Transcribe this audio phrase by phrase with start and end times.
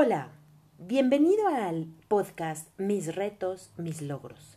[0.00, 0.30] Hola,
[0.78, 4.56] bienvenido al podcast Mis retos, mis logros.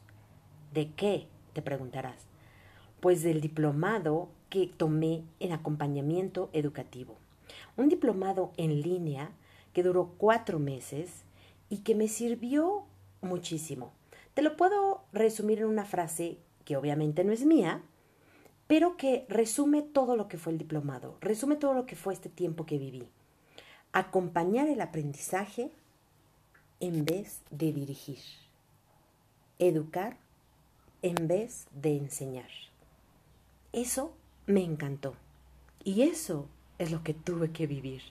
[0.71, 1.29] ¿De qué?
[1.53, 2.27] te preguntarás.
[2.99, 7.17] Pues del diplomado que tomé en acompañamiento educativo.
[7.75, 9.31] Un diplomado en línea
[9.73, 11.23] que duró cuatro meses
[11.69, 12.83] y que me sirvió
[13.21, 13.93] muchísimo.
[14.35, 17.81] Te lo puedo resumir en una frase que obviamente no es mía,
[18.67, 22.29] pero que resume todo lo que fue el diplomado, resume todo lo que fue este
[22.29, 23.09] tiempo que viví
[23.93, 25.71] acompañar el aprendizaje
[26.79, 28.19] en vez de dirigir,
[29.59, 30.17] educar
[31.01, 32.49] en vez de enseñar.
[33.73, 34.13] Eso
[34.45, 35.15] me encantó
[35.83, 36.47] y eso
[36.77, 38.01] es lo que tuve que vivir.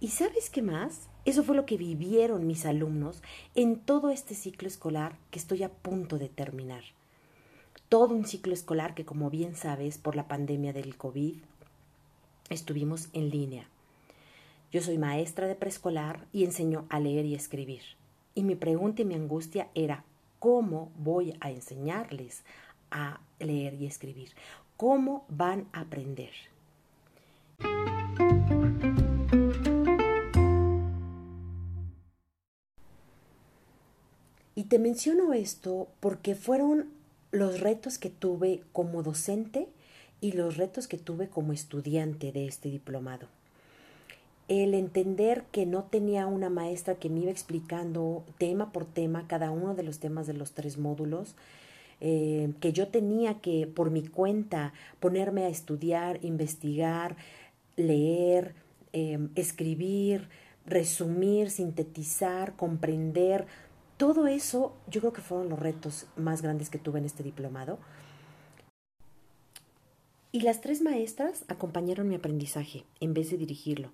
[0.00, 1.08] ¿Y sabes qué más?
[1.24, 3.22] Eso fue lo que vivieron mis alumnos
[3.54, 6.84] en todo este ciclo escolar que estoy a punto de terminar.
[7.88, 11.36] Todo un ciclo escolar que, como bien sabes, por la pandemia del COVID,
[12.50, 13.68] estuvimos en línea.
[14.70, 17.80] Yo soy maestra de preescolar y enseño a leer y escribir.
[18.34, 20.04] Y mi pregunta y mi angustia era,
[20.38, 22.42] ¿cómo voy a enseñarles
[22.90, 24.32] a leer y escribir?
[24.76, 26.32] ¿Cómo van a aprender?
[34.54, 36.90] Y te menciono esto porque fueron
[37.30, 39.66] los retos que tuve como docente
[40.20, 43.28] y los retos que tuve como estudiante de este diplomado
[44.48, 49.50] el entender que no tenía una maestra que me iba explicando tema por tema cada
[49.50, 51.36] uno de los temas de los tres módulos,
[52.00, 57.16] eh, que yo tenía que por mi cuenta ponerme a estudiar, investigar,
[57.76, 58.54] leer,
[58.92, 60.28] em, escribir,
[60.64, 63.46] resumir, sintetizar, comprender,
[63.98, 67.78] todo eso yo creo que fueron los retos más grandes que tuve en este diplomado.
[70.30, 73.90] Y las tres maestras acompañaron mi aprendizaje en vez de dirigirlo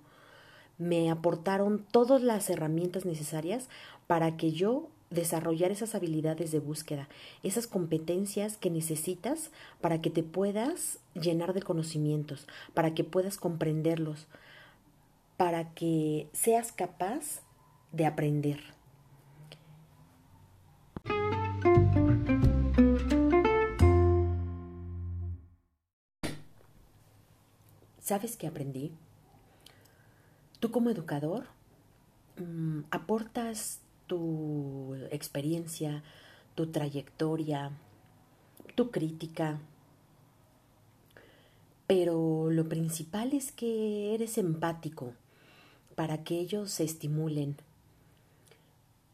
[0.77, 3.69] me aportaron todas las herramientas necesarias
[4.07, 7.07] para que yo desarrollar esas habilidades de búsqueda,
[7.43, 14.27] esas competencias que necesitas para que te puedas llenar de conocimientos, para que puedas comprenderlos,
[15.37, 17.41] para que seas capaz
[17.91, 18.75] de aprender.
[27.99, 28.91] ¿Sabes qué aprendí?
[30.65, 31.43] Tú como educador
[32.37, 36.01] mm, aportas tu experiencia,
[36.55, 37.69] tu trayectoria,
[38.73, 39.59] tu crítica,
[41.85, 45.13] pero lo principal es que eres empático
[45.93, 47.57] para que ellos se estimulen.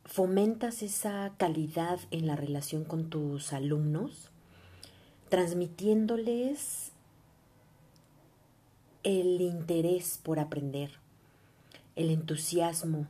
[0.06, 4.30] Fomentas esa calidad en la relación con tus alumnos,
[5.28, 6.94] transmitiéndoles
[9.04, 11.02] el interés por aprender
[12.02, 13.08] el entusiasmo.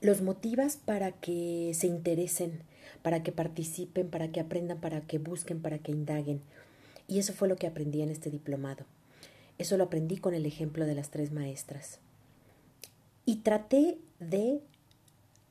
[0.00, 2.62] Los motivas para que se interesen,
[3.02, 6.42] para que participen, para que aprendan, para que busquen, para que indaguen.
[7.08, 8.84] Y eso fue lo que aprendí en este diplomado.
[9.58, 12.00] Eso lo aprendí con el ejemplo de las tres maestras.
[13.24, 14.60] Y traté de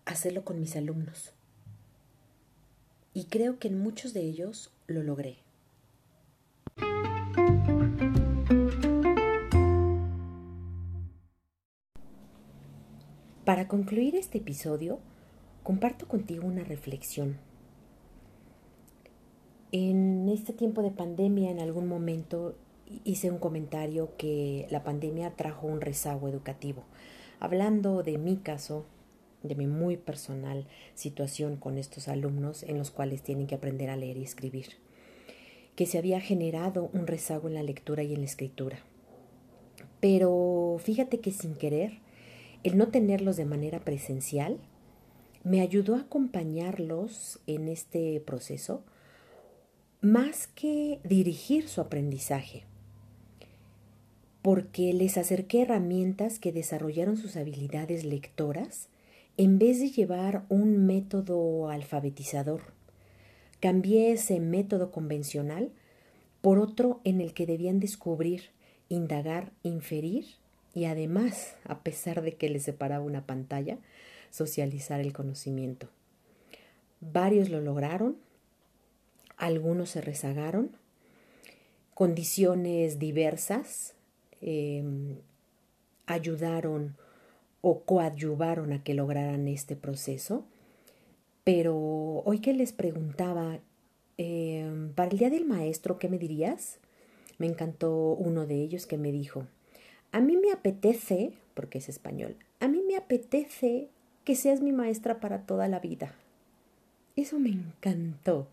[0.06, 1.32] hacerlo con mis alumnos.
[3.14, 5.45] Y creo que en muchos de ellos lo logré.
[13.46, 14.98] Para concluir este episodio,
[15.62, 17.38] comparto contigo una reflexión.
[19.72, 22.56] En este tiempo de pandemia, en algún momento
[23.04, 26.86] hice un comentario que la pandemia trajo un rezago educativo,
[27.40, 28.88] hablando de mi caso,
[29.44, 33.96] de mi muy personal situación con estos alumnos en los cuales tienen que aprender a
[33.96, 34.70] leer y escribir,
[35.76, 38.80] que se había generado un rezago en la lectura y en la escritura.
[40.00, 42.05] Pero fíjate que sin querer,
[42.66, 44.58] el no tenerlos de manera presencial
[45.44, 48.84] me ayudó a acompañarlos en este proceso
[50.02, 52.64] más que dirigir su aprendizaje,
[54.42, 58.90] porque les acerqué herramientas que desarrollaron sus habilidades lectoras
[59.38, 62.74] en vez de llevar un método alfabetizador.
[63.60, 65.72] Cambié ese método convencional
[66.42, 68.50] por otro en el que debían descubrir,
[68.90, 70.26] indagar, inferir
[70.76, 73.78] y además, a pesar de que les separaba una pantalla,
[74.30, 75.88] socializar el conocimiento.
[77.00, 78.18] Varios lo lograron,
[79.38, 80.72] algunos se rezagaron,
[81.94, 83.94] condiciones diversas
[84.42, 85.16] em,
[86.08, 86.98] ayudaron
[87.62, 90.46] o coadyuvaron a que lograran este proceso.
[91.46, 91.76] Pero
[92.26, 93.60] hoy que les preguntaba,
[94.18, 96.80] em, para el Día del Maestro, ¿qué me dirías?
[97.38, 99.48] Me encantó uno de ellos que me dijo,
[100.16, 102.38] a mí me apetece porque es español.
[102.62, 103.90] A mí me apetece
[104.24, 106.16] que seas mi maestra para toda la vida.
[107.18, 108.48] Eso me encantó.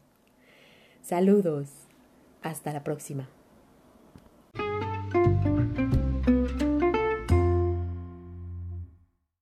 [1.02, 1.68] Saludos.
[2.42, 3.28] Hasta la próxima.